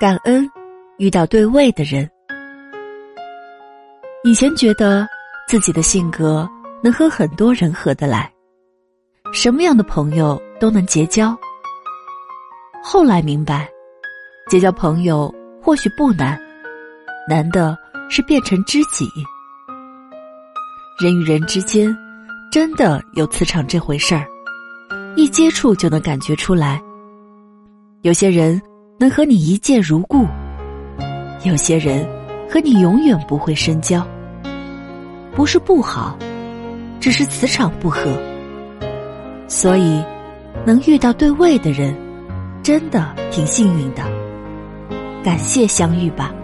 [0.00, 0.48] 感恩
[0.98, 2.08] 遇到对位的人。
[4.22, 5.04] 以前觉得
[5.48, 6.48] 自己的性格
[6.80, 8.32] 能和很多人合得来，
[9.32, 11.36] 什么样的朋友都能结交。
[12.80, 13.68] 后来明白，
[14.48, 16.40] 结交朋友或许不难，
[17.28, 17.76] 难的
[18.08, 19.04] 是变成知己。
[21.00, 21.92] 人与人之间
[22.52, 24.24] 真的有磁场这回事儿，
[25.16, 26.80] 一接触就能感觉出来。
[28.02, 28.62] 有些人
[29.00, 30.26] 能和你一见如故，
[31.44, 32.04] 有些人
[32.50, 34.04] 和你永远不会深交。
[35.36, 36.18] 不是不好，
[36.98, 38.10] 只是磁场不合。
[39.46, 40.02] 所以，
[40.66, 41.94] 能遇到对位的人，
[42.60, 44.02] 真的挺幸运的。
[45.22, 46.34] 感谢相遇吧。